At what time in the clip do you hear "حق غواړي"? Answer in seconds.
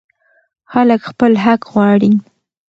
1.43-2.11